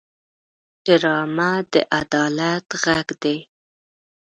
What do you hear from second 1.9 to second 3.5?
عدالت غږ دی